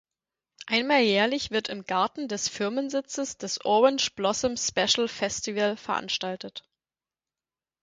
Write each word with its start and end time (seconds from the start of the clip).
Einmal 0.65 1.01
jährlich 1.01 1.51
wird 1.51 1.69
im 1.69 1.85
Garten 1.85 2.27
des 2.27 2.49
Firmensitzes 2.49 3.37
das 3.37 3.63
Orange 3.63 4.09
Blossom 4.15 4.57
Special 4.57 5.07
Festival 5.07 5.77
veranstaltet. 5.77 6.63